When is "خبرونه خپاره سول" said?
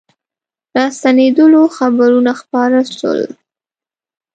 1.77-3.19